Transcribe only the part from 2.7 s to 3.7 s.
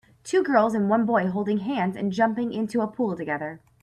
a pool together.